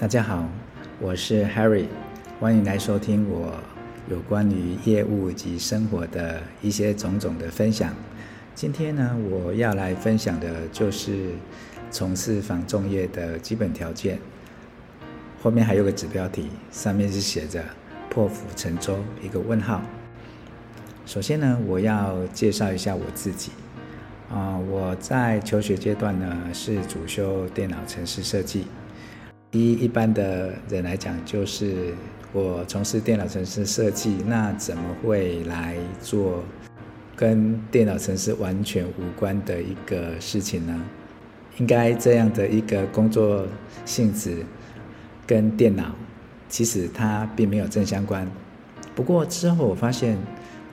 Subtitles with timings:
[0.00, 0.48] 大家好，
[0.98, 1.84] 我是 Harry，
[2.40, 3.52] 欢迎来收听我
[4.08, 7.94] 有关于业务及生活的一些种种的分享。
[8.54, 11.32] 今天呢，我要来分享的就是
[11.90, 14.18] 从事防重业的基本条件。
[15.42, 17.62] 后面还有个子标题，上面是写着
[18.08, 19.82] “破釜沉舟”一个问号。
[21.04, 23.52] 首先呢，我要介绍一下我自己。
[24.30, 28.64] 啊，我在求学阶段呢，是主修电脑程式设计。
[29.52, 31.92] 一一般的人来讲，就是
[32.32, 36.44] 我从事电脑程式设计，那怎么会来做
[37.16, 40.80] 跟电脑程式完全无关的一个事情呢？
[41.58, 43.44] 应该这样的一个工作
[43.84, 44.46] 性质
[45.26, 45.96] 跟电脑
[46.48, 48.30] 其实它并没有正相关。
[48.94, 50.16] 不过之后我发现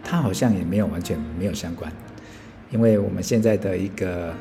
[0.03, 1.91] 它好像也没有完全没有相关，
[2.69, 4.31] 因为我们现在的一个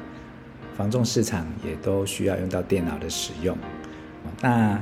[0.76, 3.56] 房仲市场也都需要用到电脑的使用。
[4.40, 4.80] 那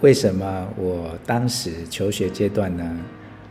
[0.00, 2.98] 为什么我当时求学阶段呢，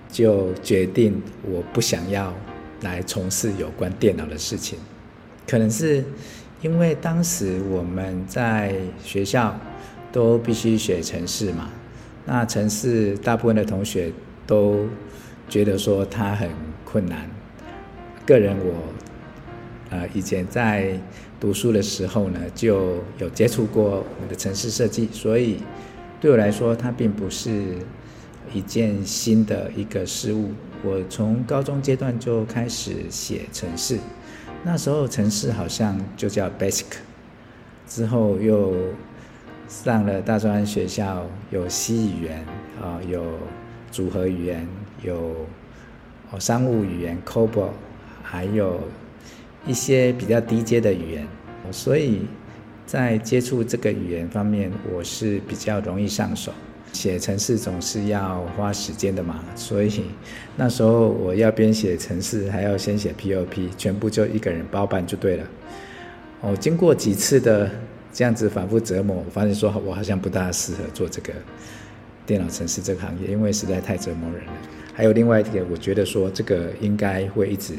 [0.10, 2.34] 就决定我不想要
[2.82, 4.78] 来从事有关电脑的事情？
[5.48, 6.04] 可能是
[6.62, 9.60] 因为当时我们在学校
[10.12, 11.70] 都必须学程式嘛，
[12.26, 14.12] 那程式大部分的同学
[14.46, 14.88] 都
[15.48, 16.50] 觉得说它很
[16.84, 17.30] 困难。
[18.26, 18.74] 个人我
[19.92, 20.98] 呃以前在
[21.40, 25.58] 读书的时候呢，就有接触过我们的城市设计，所以
[26.20, 27.78] 对我来说，它并不是
[28.54, 30.52] 一件新的一个事物。
[30.84, 34.00] 我从高中阶段就开始写城市，
[34.64, 36.86] 那时候城市好像就叫 Basic，
[37.86, 38.74] 之后又
[39.68, 42.46] 上了大专学校，有 C 语言
[42.82, 43.24] 啊，有
[43.92, 44.66] 组合语言，
[45.04, 45.36] 有
[46.40, 47.72] 商务语言 COBOL，
[48.24, 48.80] 还有。
[49.66, 51.28] 一些比较低阶的语言，
[51.72, 52.22] 所以
[52.86, 56.52] 在接触这个语言方面，我是比较容易上手。
[56.94, 60.04] 写程式总是要花时间的嘛，所以
[60.58, 65.46] 那时候我要边写程式，还要先写 POP，全部就一个人包办就对了。
[66.42, 67.72] 哦，经过几次的
[68.12, 71.32] 这样子反复折磨，我发现说我好像不大适合做这个
[72.26, 74.52] 电脑程式这个行业，因为实在太折磨人了。
[74.94, 77.76] 还有另外一点，我觉得说这个应该会一直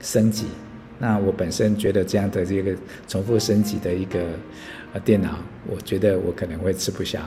[0.00, 0.46] 升级。
[0.98, 2.74] 那我本身觉得这样的这个
[3.06, 4.18] 重复升级的一个
[4.94, 7.20] 呃电脑，我觉得我可能会吃不消，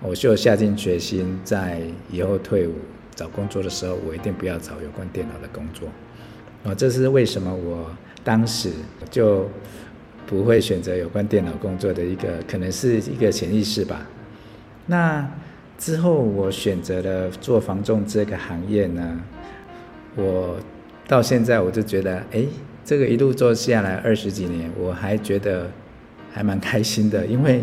[0.00, 1.80] 我就下定决心，在
[2.10, 2.74] 以后退伍
[3.12, 5.88] 找工作的时候，我一定不要找有关电脑的工作。
[6.62, 7.90] 啊，这是为什么我
[8.22, 8.70] 当时
[9.10, 9.50] 就
[10.24, 14.06] 不会选择有关电脑工作的一个，可能是一个潜意识吧。
[14.86, 15.28] 那
[15.76, 19.20] 之后我选择了做房仲这个行业呢，
[20.14, 20.56] 我
[21.08, 22.46] 到现在我就觉得，哎。
[22.84, 25.70] 这个一路做下来二十几年，我还觉得
[26.32, 27.62] 还蛮开心的， 因为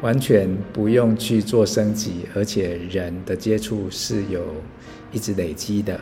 [0.00, 4.44] 完全不用去做升级，而且人的接触是有
[5.12, 6.00] 一直累积的，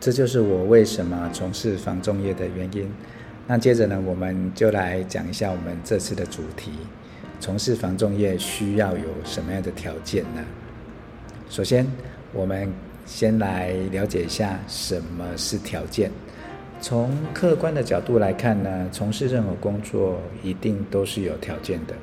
[0.00, 2.90] 这就是我为什么从事房仲业的原因。
[3.46, 6.72] 那接着呢，我们就来讲一下我们这次的主题：
[7.40, 10.44] 从事房仲业需要有什么样的条件呢？
[11.48, 11.86] 首先，
[12.34, 12.70] 我们
[13.06, 16.10] 先来了解一下什么是条件。
[16.80, 21.94] 从客观的角度来看呢，从事任何工作一定都是有条件的。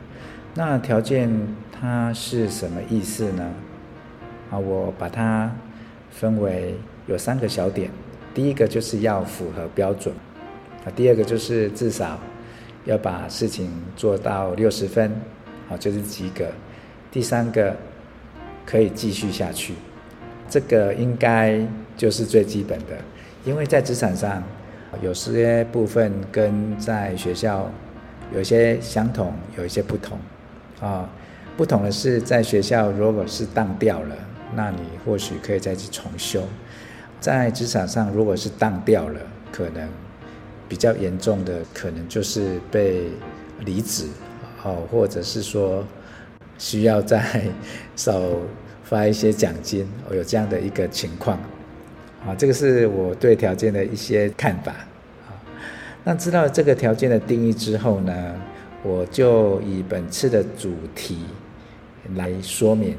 [0.54, 1.30] 那条件
[1.72, 3.50] 它是什么意思呢？
[4.52, 5.50] 啊，我把它
[6.12, 6.76] 分为
[7.08, 7.90] 有三个小点。
[8.34, 10.14] 第一个就是要符合标准，
[10.84, 12.20] 啊，第二个就是至少
[12.84, 15.10] 要把事情做到六十分，
[15.70, 16.46] 啊，就是及格。
[17.12, 17.74] 第三个
[18.66, 19.74] 可以继续下去，
[20.50, 21.66] 这个应该
[21.96, 22.98] 就是最基本的，
[23.46, 24.44] 因为在职场上。
[25.02, 27.70] 有些部分跟在学校
[28.34, 30.18] 有些相同，有一些不同。
[30.82, 31.10] 啊，
[31.56, 34.16] 不同的是，在学校如果是当掉了，
[34.54, 36.42] 那你或许可以再去重修；
[37.22, 39.20] 在职场上，如果是当掉了，
[39.52, 39.88] 可能
[40.68, 43.08] 比较严重的，可能就是被
[43.60, 44.08] 离职，
[44.64, 45.84] 哦，或者是说
[46.58, 47.44] 需要再
[47.96, 48.22] 少
[48.84, 51.40] 发一些奖金，哦有这样的一个情况。
[52.26, 54.72] 啊，这个是我对条件的一些看法。
[54.72, 55.38] 啊，
[56.04, 58.36] 那知道这个条件的定义之后呢，
[58.82, 61.20] 我就以本次的主题
[62.16, 62.98] 来说明。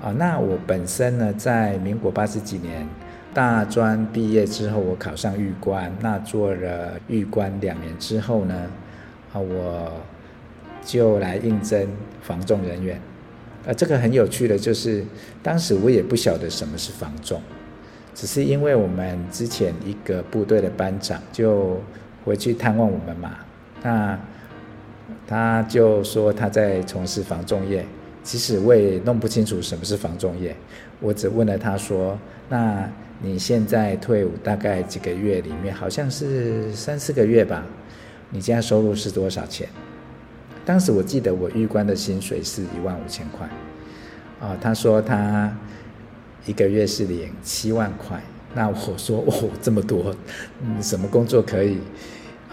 [0.00, 2.86] 啊，那我本身呢，在民国八十几年
[3.32, 8.54] 大专毕业之后，我考上预官，那做了预官两年之后呢，
[9.32, 9.90] 啊，我
[10.84, 11.88] 就来应征
[12.22, 13.00] 房仲人员。
[13.66, 15.04] 啊，这个很有趣的就是，
[15.42, 17.40] 当时我也不晓得什么是房仲。
[18.14, 21.80] 只是因为我们之前一个部队的班长就
[22.24, 23.32] 回去探望我们嘛，
[23.82, 24.18] 那
[25.26, 27.84] 他就说他在从事防重业，
[28.22, 30.54] 其实我也弄不清楚什么是防重业，
[31.00, 32.18] 我只问了他说
[32.48, 32.88] ：“那
[33.20, 35.40] 你现在退伍大概几个月？
[35.40, 37.64] 里面好像是三四个月吧？
[38.30, 39.68] 你现在收入是多少钱？”
[40.64, 43.46] 当时我记得我预官的薪水是一万五千块，
[44.40, 45.54] 啊，他说他
[46.46, 48.20] 一个月是领七万块。
[48.54, 50.14] 那我说哦，这么多，
[50.62, 51.78] 嗯，什么工作可以，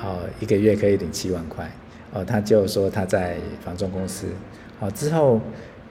[0.01, 1.71] 哦，一个月可以领七万块？
[2.11, 4.25] 哦，他就说他在房仲公司。
[4.79, 5.39] 好，之后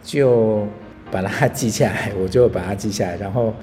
[0.03, 0.67] 就
[1.13, 3.17] 把它记下来，我就把它记下来。
[3.19, 3.55] 然后，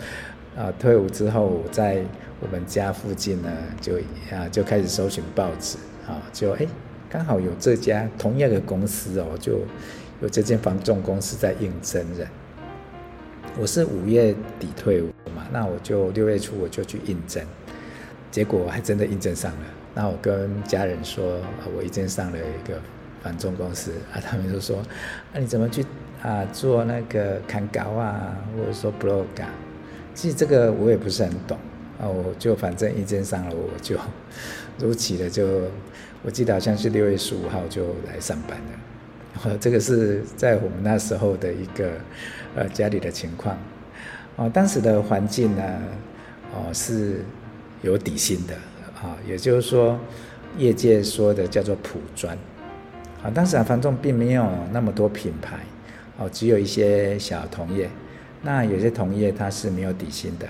[0.56, 2.02] 啊，退伍之后，在
[2.40, 3.52] 我们家附近呢，
[3.82, 3.98] 就
[4.32, 6.66] 啊就开始搜寻报纸，啊，就哎，
[7.10, 9.60] 刚好有这家同样的公司哦，就
[10.22, 12.26] 有这间房仲公司在应征人。
[13.60, 17.44] 我是五月底退伍嘛，那我就六月初我就去应征，
[18.30, 19.66] 结果还真的应征上了。
[19.96, 21.40] 那我跟家人说，
[21.76, 22.80] 我已经上了一个。
[23.24, 24.78] 房仲公司 啊，他们就说
[25.34, 25.84] ：“啊，你怎么去
[26.22, 29.50] 啊做那个砍稿啊，或者说 blog 啊？
[30.14, 31.58] 其实这个我也不是很懂
[32.00, 33.98] 啊，我就反正意见上了，我就
[34.78, 35.64] 如期的就，
[36.22, 38.87] 我记得好像是六月十五号就来上班了。
[39.60, 41.92] 这个是在我们那时候的一个
[42.56, 43.58] 呃家里的情况。
[44.36, 45.64] 啊，当时的环境呢，
[46.54, 47.26] 哦是
[47.82, 48.54] 有底薪的
[49.02, 50.00] 啊，也就是说
[50.58, 52.38] 业界说的叫做普专。”
[53.24, 55.58] 啊，当时啊，房仲并没有那么多品牌，
[56.20, 57.90] 哦，只有一些小同业。
[58.44, 60.48] 那有些同业它是没有底薪的，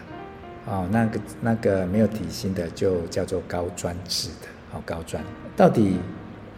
[0.65, 5.23] 哦，那个那个没有底薪的就叫做高专制的，哦，高专。
[5.55, 5.97] 到底，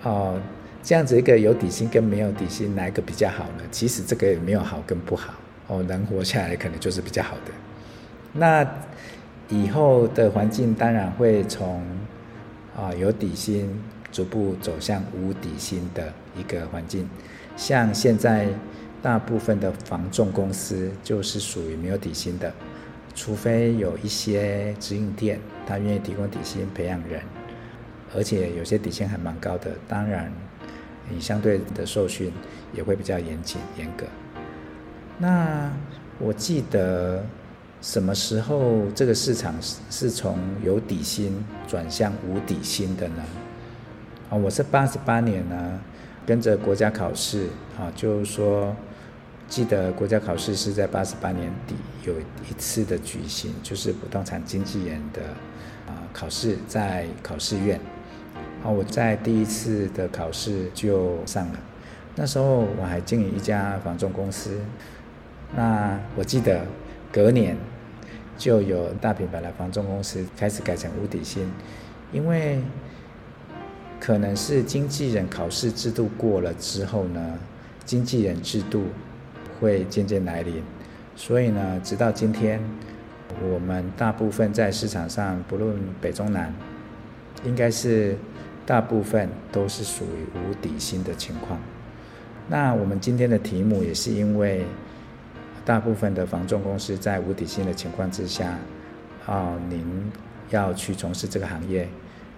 [0.01, 0.41] 哦，
[0.81, 3.63] 这样子一个有底薪跟没有底薪哪一个比较好呢？
[3.71, 5.33] 其实这个也没有好跟不好，
[5.67, 7.51] 哦，能活下来可能就是比较好的。
[8.33, 8.67] 那
[9.49, 11.83] 以后的环境当然会从，
[12.75, 13.69] 啊，有底薪。
[14.11, 17.07] 逐步走向无底薪的一个环境，
[17.55, 18.47] 像现在
[19.03, 22.51] 大部分的房仲公司就是属于没有底薪的，
[23.13, 27.21] 除非有一些直营店，他愿意提供底薪培养人，
[28.15, 30.33] 而且有些底薪还蛮高的，当然
[31.09, 32.31] 你相对的受训
[32.73, 34.05] 也会比较严谨严格。
[35.17, 35.71] 那
[36.17, 37.23] 我记得
[37.81, 41.33] 什么时候这个市场是是从有底薪
[41.67, 43.23] 转向无底薪的呢？
[44.29, 45.79] 啊，我是八十八年呢，
[46.25, 47.47] 跟着国家考试
[47.77, 48.75] 啊，就是说，
[49.47, 51.75] 记得国家考试是在八十八年底
[52.05, 55.21] 有一次的举行，就是不动产经纪人的
[55.87, 57.79] 啊考试，在考试院。
[58.63, 61.59] 啊，我在第一次的考试就上了，
[62.15, 64.59] 那时候我还经营一家房仲公司。
[65.55, 66.65] 那我记得
[67.11, 67.57] 隔年
[68.37, 71.49] 就有大品牌的房仲公司开始改成无底薪，
[72.11, 72.61] 因为。
[74.01, 77.37] 可能是经纪人考试制度过了之后呢，
[77.83, 78.85] 经纪人制度
[79.59, 80.63] 会渐渐来临，
[81.17, 82.61] 所以呢，直到今天，
[83.51, 86.55] 我们大部分在市场上，不论北中南，
[87.43, 88.17] 应该是
[88.69, 91.59] 大部分都是属于无底薪的情况。
[92.47, 94.63] 那我们今天的题目也是因为，
[95.65, 98.59] 大部分的房仲公司在无底薪的情况之下，
[99.25, 100.11] 啊，您
[100.51, 101.87] 要去从事这个行业。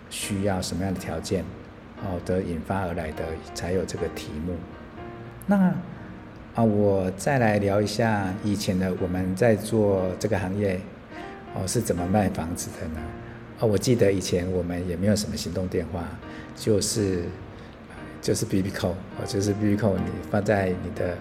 [0.09, 1.43] 需要什么样的条件，
[2.03, 3.23] 哦，得引发而来的
[3.53, 4.55] 才有这个题目。
[5.45, 5.73] 那
[6.53, 10.79] 啊，我再来聊一下以前的我们在做这个行业，
[11.55, 13.01] 哦，是怎么卖房子的呢？
[13.61, 16.03] 哦，我记得以前我们也没有什么行动电话，
[16.55, 17.23] 就是
[18.21, 21.17] 就是 BB 扣哦，就是 BB 扣你放在你的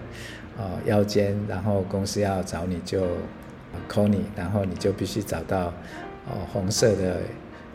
[0.57, 3.05] 呃腰间，然后公司要找你就
[3.89, 5.67] call 你，然后你就必须找到
[6.27, 7.21] 哦红色的。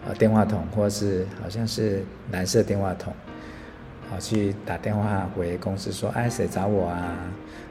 [0.08, 3.12] 呃，电话筒或是好像是蓝色电话筒，
[4.08, 7.12] 啊，去打电话回公司说，哎，谁找我啊？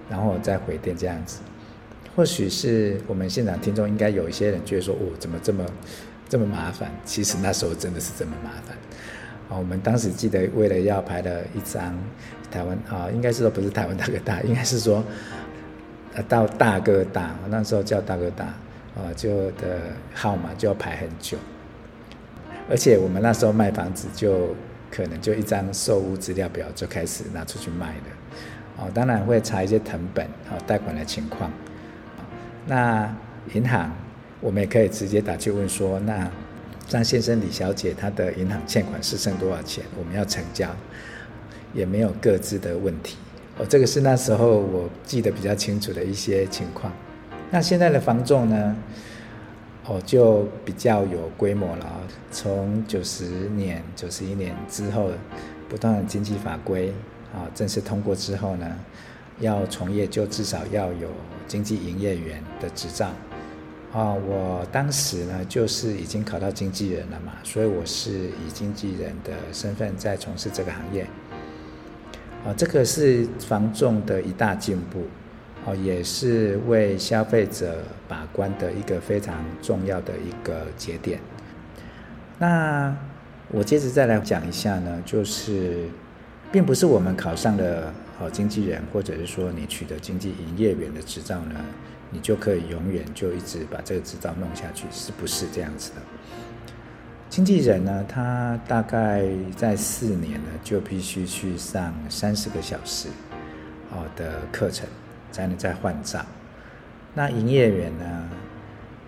[0.10, 1.40] 然后再回电这样子。
[2.14, 5.66] 或许是我们现场听众应该有一些人觉得说，哦，怎么这么
[6.36, 6.92] 这么麻烦？
[7.06, 8.76] 其实那时候真的是这么麻烦。
[9.48, 11.98] 啊，我们当时记得为了要排了一张
[12.52, 15.02] 台湾啊，应该是说不是台湾大哥大，应该是说
[16.28, 18.48] 到大哥大，那时候叫大哥大，
[18.96, 19.80] 啊，就的
[20.14, 21.38] 号码就要排很久。
[22.70, 24.54] 而且我们那时候卖房子，就
[24.92, 31.50] 可能就一张售屋资料表就开始拿出去卖了，哦，当然会查一些成本，哦，贷款的情况。
[32.68, 33.10] 那
[33.54, 33.90] 银行
[34.46, 36.30] 我们也可以直接打去问说，那
[36.88, 39.84] 张先生、李小姐他的银行欠款是剩多少钱？
[39.98, 40.70] 我们要成交，
[41.74, 43.18] 也没有各自的问题。
[43.58, 46.94] 哦，这个是那时候我记得比较清楚的一些情况。
[47.50, 48.76] 那现在的房仲呢？
[49.88, 52.02] 哦，就比较有规模了。
[52.32, 55.10] 从九十年、九十一年之后，
[55.68, 56.94] 不断的经济法规
[57.34, 58.80] 啊正式通过之后呢，
[59.40, 61.10] 要从业，就至少要有
[61.48, 63.10] 经纪营业员的执照。
[63.96, 71.08] 啊，我当时呢就是已经考到经纪人了嘛，所以我是以经纪人的身份在从事这个行业。
[72.46, 75.06] 啊，这个是房仲的一大进步，
[75.64, 81.18] 哦，也是为消费者把关的一个非常重要的一个节点。
[82.38, 82.94] 那
[83.48, 85.86] 我接着再来讲一下呢，就是
[86.52, 91.56] 并不是我们考上了好经纪人，或者是说你取得经纪营业员的执照呢，
[92.12, 95.98] 你就可以永远就一直把这个执照弄下去，是不是这样子的？
[97.30, 103.10] 经纪人呢，他大概在四年呢，就必须去上三十个小时
[103.90, 104.88] 好的课程，
[105.32, 106.26] 才能再换照。
[107.14, 108.30] 那营业员呢，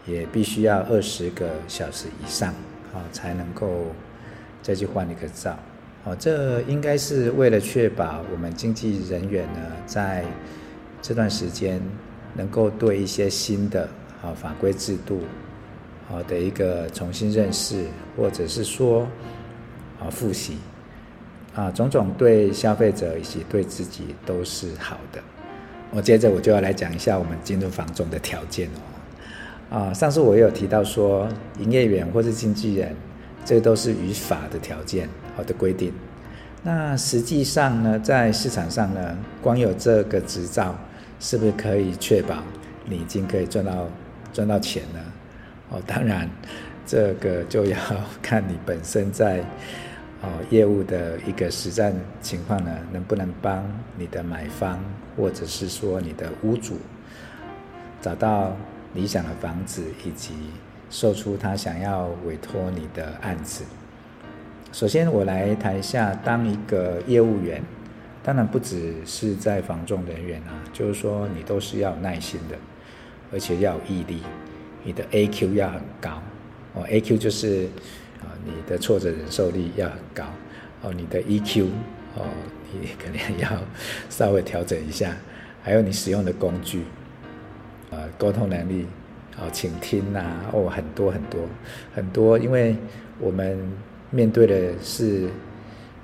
[0.06, 2.54] 也必须要二十个小时以上。
[2.94, 3.88] 啊，才能够
[4.64, 5.60] 再去换一个照。
[6.06, 10.24] 哦，这应该是为了确保我们经纪人员呢，在
[11.02, 11.82] 这段时间
[12.38, 13.90] 能够对一些新的
[14.22, 15.22] 啊法规制度
[16.10, 17.84] 啊的一个重新认识，
[18.16, 19.06] 或者是说
[20.00, 20.58] 啊复习
[21.54, 25.20] 啊种种对消费者以及对自己都是好的。
[25.92, 28.80] 我接着我就要来讲一下我们进入房仲的条件哦。
[29.70, 31.28] 啊，上次我有提到说，
[31.60, 32.96] 营业员或是经纪人，
[33.44, 35.92] 这都是与法的条件，好的规定。
[36.64, 40.74] 那实际上呢，在市场上呢，光有这个执照，
[41.20, 42.44] 是不是可以确保
[42.86, 43.88] 你已经可以赚到
[44.34, 45.00] 赚到钱呢？
[45.70, 46.30] 哦，当然，
[46.86, 47.78] 这个就要
[48.22, 49.40] 看你本身在
[50.22, 53.64] 哦业务的一个实战情况呢，能不能帮
[53.98, 54.80] 你的买方
[55.16, 56.78] 或者是说你的屋主
[58.02, 58.56] 找到。
[58.94, 60.34] 理想的房子，以及
[60.90, 63.64] 售出他想要委托你的案子。
[64.72, 67.62] 首先，我来谈一下，当一个业务员，
[68.28, 72.58] 当然不只是在房仲人员啊，就是说你都是要有耐心的，
[73.32, 74.22] 而且要有毅力，
[74.84, 76.22] 你的 AQ 要很高
[76.74, 77.70] 哦，AQ 就是
[78.20, 80.26] 啊，你的挫折忍受力要很高
[80.82, 81.68] 哦，你的 EQ
[82.16, 82.26] 哦，
[82.74, 83.50] 你可能要
[84.10, 85.16] 稍微调整一下，
[85.64, 86.84] 还有你使用的工具。
[87.92, 88.86] 呃，沟通能力，
[89.40, 91.40] 哦，倾听呐，哦，很多很多
[91.96, 92.76] 很多，因为
[93.22, 93.58] 我们
[94.12, 95.30] 面对的是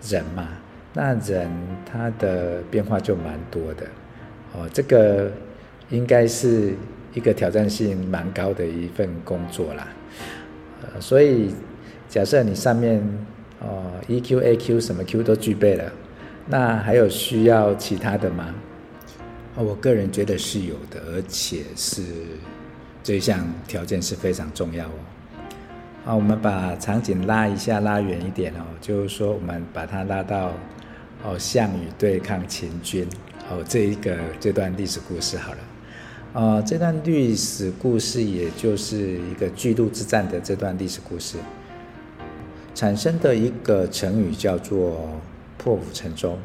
[0.01, 0.47] 人嘛，
[0.93, 1.49] 那人
[1.85, 3.85] 他的变化就蛮多的，
[4.53, 5.31] 哦，这个
[5.89, 6.75] 应该是
[7.13, 9.87] 一个挑战性蛮高的一份工作啦，
[10.83, 11.53] 呃，所以
[12.07, 13.01] 假设你上面
[13.59, 15.91] 哦，EQ、AQ 什么 Q 都具备了，
[16.47, 18.53] 那还有需要其他的吗？
[19.55, 22.03] 我个人觉得是有的，而且是
[23.03, 24.91] 这项条件是非常重要哦。
[26.05, 30.51] 好，我们把场景拉一下，拉远一点哦，就是说我们把它拉到
[31.23, 33.07] 哦，项羽对抗秦军
[33.49, 35.57] 哦，这一个这段历史故事好了。
[36.33, 41.37] 哦，这段历史故事也就是一个巨鹿之战的这段历史故事
[42.73, 45.09] 产生的一个成语叫做
[45.57, 46.37] 破釜沉舟。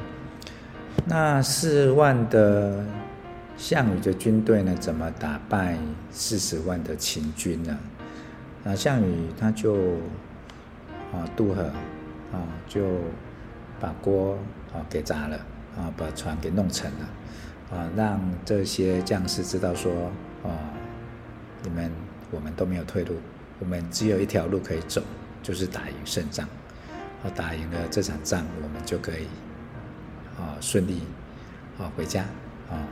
[1.07, 2.85] 那四万的
[3.57, 4.77] 项羽的军队呢？
[4.79, 5.79] 怎么打败
[6.11, 7.77] 四十万的秦军呢？
[8.63, 9.75] 那项羽他就
[11.13, 11.63] 啊渡河
[12.31, 12.83] 啊，就
[13.81, 14.37] 把锅
[14.73, 15.37] 啊给砸了
[15.77, 19.93] 啊，把船给弄沉了啊，让这些将士知道说
[20.43, 20.51] 啊，
[21.63, 21.91] 你们
[22.31, 23.15] 我们都没有退路，
[23.59, 25.03] 我们只有一条路可以走，
[25.43, 26.49] 就是打赢胜仗。
[27.25, 29.27] 啊，打赢了这场仗，我们就可以。
[30.39, 31.03] 啊，顺利，
[31.79, 32.23] 啊，回家，
[32.71, 32.87] 啊，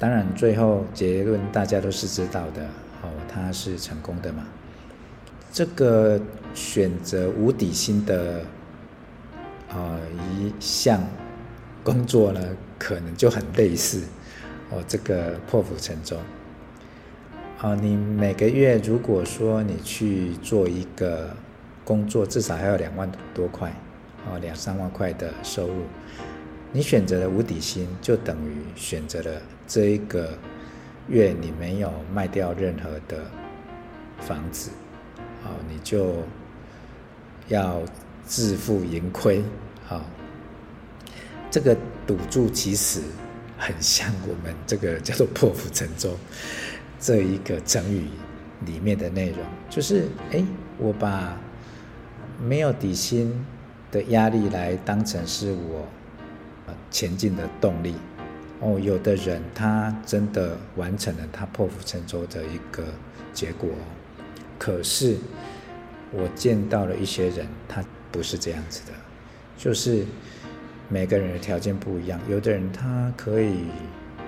[0.00, 2.64] 当然最后结论大家都是知道的，
[3.02, 4.42] 哦，他是成功的嘛。
[5.52, 6.20] 这个
[6.54, 8.40] 选择无底薪的，
[10.42, 11.00] 一项
[11.84, 12.40] 工作呢，
[12.78, 14.02] 可能就很类似，
[14.70, 16.16] 哦，这个破釜沉舟。
[17.58, 21.30] 啊，你每个月如果说你去做一个
[21.84, 23.72] 工作，至少还有两万多块，
[24.28, 25.84] 哦，两三万块的收入。
[26.72, 30.36] 你选择了无底薪，就等于选择了这一个
[31.08, 33.24] 月你没有卖掉任何的
[34.18, 34.70] 房子，
[35.44, 36.16] 啊，你就
[37.48, 37.80] 要
[38.24, 39.44] 自负盈亏，
[39.88, 40.04] 啊，
[41.52, 43.00] 这个赌注其实
[43.56, 46.18] 很像我们这个叫做破釜沉舟
[46.98, 48.08] 这一个成语
[48.66, 49.38] 里面的内容，
[49.70, 50.44] 就是哎，
[50.78, 51.38] 我把
[52.40, 53.32] 没有底薪
[53.92, 55.86] 的压力来当成是我。
[56.90, 57.94] 前进的动力
[58.60, 62.84] 哦，有的人他真的完成了他破釜沉舟的一个
[63.32, 63.70] 结果，
[64.58, 65.16] 可是
[66.12, 68.92] 我见到了一些人，他不是这样子的，
[69.56, 70.04] 就是
[70.92, 73.60] 每个人的条件不一样，有的人他可以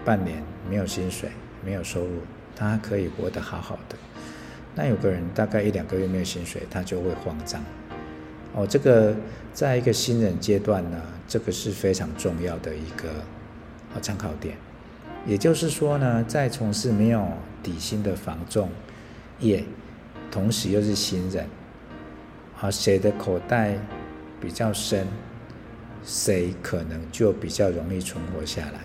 [0.03, 1.29] 半年没有薪水、
[1.63, 2.23] 没有收入，
[2.57, 3.97] 他可以活得好好的。
[4.75, 7.63] 那有个人大概一两个月没有薪水，他就会慌张。
[8.55, 9.15] 哦，这个
[9.53, 13.11] 在一个新人阶段呢，这个是非常重要的一个
[13.95, 14.57] 啊参考点。
[15.27, 17.29] 也就是说呢，在从事没有
[17.63, 18.71] 底薪的房仲
[19.39, 19.63] 业，
[20.31, 21.47] 同时又是新人，
[22.59, 23.77] 啊，谁的口袋
[24.41, 25.07] 比较深，
[26.05, 28.81] 谁可能就比较容易存活下来。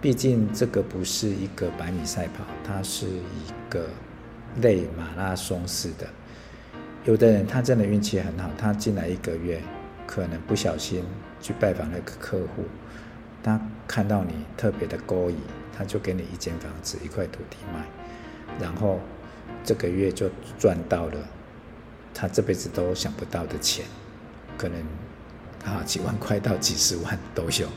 [0.00, 3.86] 毕竟这个不是一个百米赛跑，它是一个。
[4.60, 6.06] 类马拉松似的，
[7.06, 9.58] 有的人他真的运气很好，他进来一个月，
[10.06, 11.02] 可能不小心
[11.40, 12.64] 去拜访那个客户，
[13.42, 15.38] 他看到你特别的勾引，
[15.74, 17.86] 他就给你一间房子、一块土地卖，
[18.60, 19.00] 然后
[19.64, 20.28] 这个月就
[20.58, 21.14] 赚到了
[22.12, 23.86] 他这辈子都想不到的钱，
[24.58, 24.76] 可能
[25.64, 27.68] 啊几万块到几十万都有，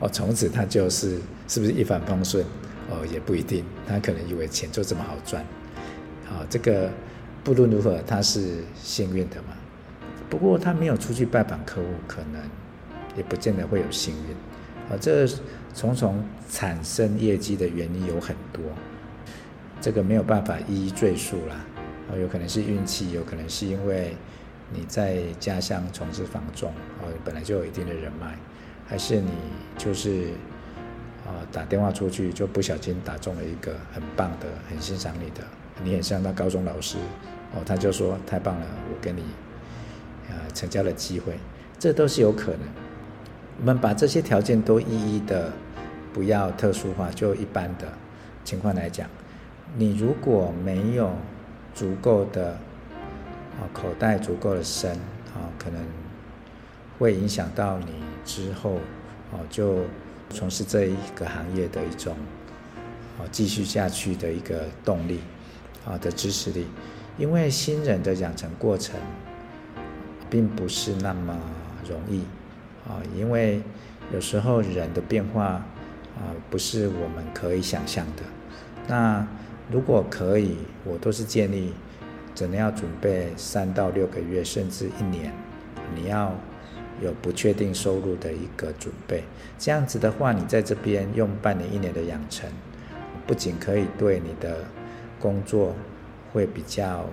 [0.00, 2.44] 哦，从此他就是是不是一帆风顺？
[2.90, 5.44] 哦，也不一定，他可能以为钱就这么好赚。
[6.28, 6.90] 啊，这个
[7.44, 9.54] 不论如何，他是幸运的嘛。
[10.28, 12.42] 不过他没有出去拜访客户，可能
[13.16, 14.32] 也不见得会有幸运。
[14.90, 15.24] 啊，这
[15.72, 16.20] 重重
[16.50, 18.62] 产生业绩的原因有很多，
[19.80, 21.64] 这个没有办法一一赘述啦。
[22.10, 24.16] 啊，有可能是运气，有可能是因为
[24.72, 28.36] 你在家乡从事房仲，啊，本来就有一定的人脉，
[28.86, 29.32] 还是你
[29.76, 30.28] 就是
[31.26, 35.42] 啊打电话出去就不小心打中了一个很棒的、很欣赏你的。
[35.82, 36.98] 你很像那高中老师，
[37.54, 39.22] 哦，他就说太棒了，我跟你，
[40.28, 41.38] 呃，成交的机会，
[41.78, 42.60] 这都是有可能。
[43.58, 45.50] 我们把这些条件都一一的，
[46.12, 47.88] 不要特殊化，就一般的
[48.44, 49.08] 情况来讲，
[49.74, 51.10] 你如果没有
[51.74, 52.58] 足够的，
[53.60, 54.92] 啊，口袋足够的深，
[55.34, 55.80] 啊，可能
[56.98, 57.92] 会影响到你
[58.24, 58.78] 之后，
[59.32, 59.80] 哦，就
[60.30, 62.16] 从事这一个行业的一种，
[63.18, 65.20] 哦，继续下去的一个动力。
[65.86, 66.66] 啊的支持力，
[67.16, 69.00] 因为新人的养成过程，
[70.28, 71.34] 并不是那么
[71.88, 72.20] 容易
[72.86, 73.62] 啊，因为
[74.12, 75.44] 有时候人的变化
[76.18, 78.22] 啊，不是我们可以想象的。
[78.86, 79.26] 那
[79.72, 81.72] 如果可以，我都是建议，
[82.40, 85.30] 真的要准备三到六个月，甚至一年，
[85.94, 86.34] 你要
[87.02, 89.24] 有不确定收入的一个准备。
[89.58, 92.48] 这样子的话，你在这边用半年、一年的养成，
[93.26, 94.56] 不仅可以对你的
[95.18, 95.76] 工作
[96.32, 97.04] 会比较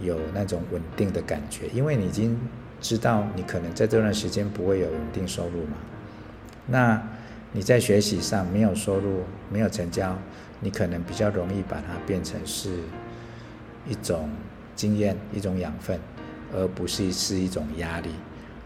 [0.00, 2.40] 有那种稳定的感觉，因为你已经
[2.80, 5.76] 知道你可能在这段时间不会有稳定收入嘛。
[6.66, 7.06] 那
[7.52, 9.20] 你在学习上没有收入、
[9.52, 10.16] 没有成交，
[10.60, 12.70] 你可能比较容易把它变成是
[13.86, 14.30] 一种
[14.76, 15.98] 经验、一种养分，
[16.54, 18.10] 而不是是一种压力。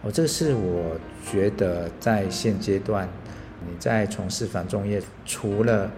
[0.03, 0.99] 哦，这是我
[1.31, 3.09] 觉得在现阶段
[3.67, 5.91] 你在从事房仲业，除了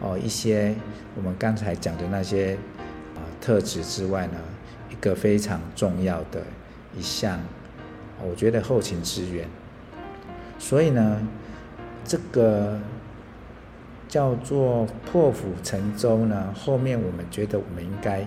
[0.00, 0.74] 哦，一些
[1.14, 2.54] 我们刚才讲的那些
[3.14, 4.38] 啊特质之外呢，
[4.90, 6.42] 一个非常重要的
[6.96, 7.38] 一项，
[8.22, 9.46] 我觉得后勤支援。
[10.58, 11.20] 所以呢，
[12.04, 12.80] 这个
[14.08, 18.26] 叫做破釜沉舟呢，后面我们觉得我们应该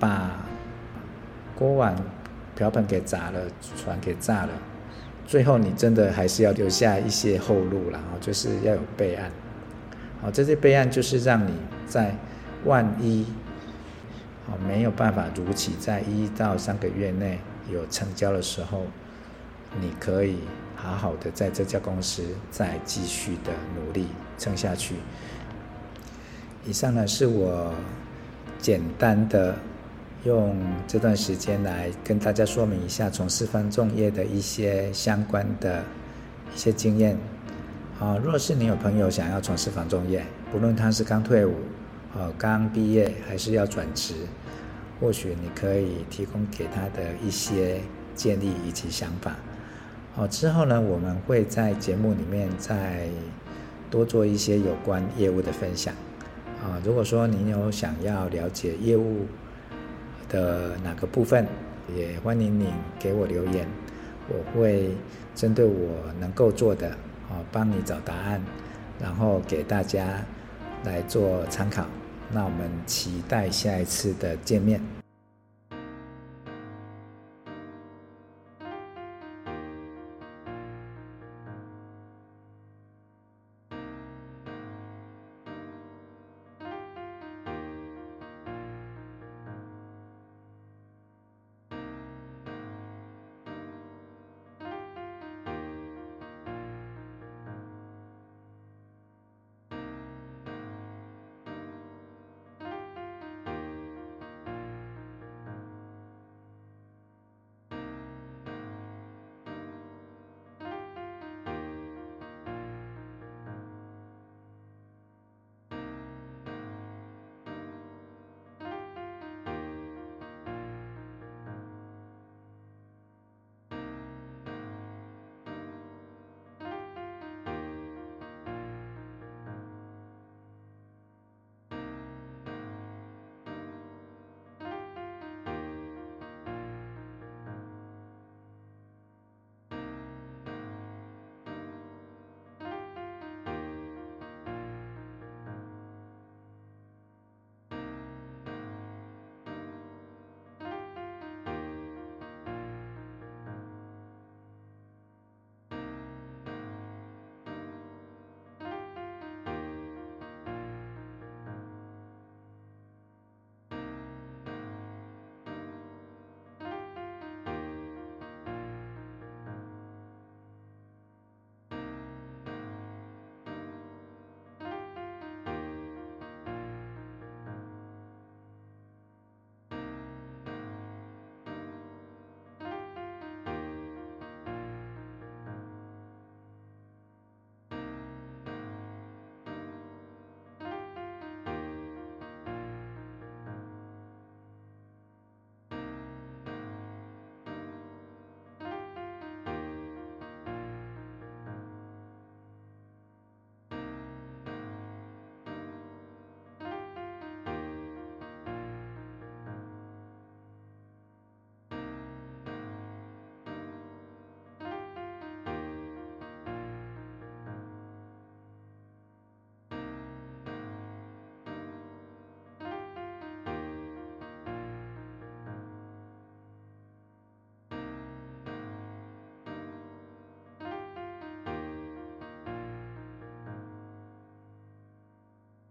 [0.00, 0.30] 把
[1.54, 1.94] 锅碗
[2.56, 3.40] 瓢盆给砸了，
[3.76, 4.52] 船给炸了，
[5.26, 9.30] 最后你真的还是要留下一些后路，然后就是要有备案。
[10.20, 11.52] 好，这些备案就是让你
[11.86, 12.14] 在
[12.64, 13.26] 万一，
[14.46, 17.38] 好没有办法如期在一到三个月内
[17.70, 18.82] 有成交的时候，
[19.80, 20.38] 你可以
[20.76, 24.96] 好好的在这家公司再继续的努力撑下去。
[26.66, 27.72] 以上呢是我
[28.58, 29.54] 简单的
[30.24, 30.54] 用
[30.86, 35.82] 这段时间来跟大家说明一下从事房仲业的一些相关的
[36.54, 37.16] 一些经验。
[37.98, 41.54] 啊，若是你有朋友想要从事房仲业，不论他是刚退伍、
[42.14, 44.14] 呃刚毕业，还是要转职，
[44.98, 47.80] 或许你可以提供给他的一些
[48.14, 49.36] 建议以及想法。
[50.14, 53.06] 好，之后呢，我们会在节目里面再
[53.90, 55.94] 多做一些有关业务的分享。
[56.62, 59.26] 啊，如果说您有想要了解业务
[60.30, 61.46] 的哪个部分，
[61.94, 63.68] 也欢迎你给我留言，
[64.28, 64.96] 我会
[65.34, 66.96] 针对我能够做的。
[67.30, 68.42] 啊，帮你找答案，
[69.00, 70.20] 然后给大家
[70.82, 71.86] 来做参考。
[72.32, 74.99] 那我们期待下一次的见面。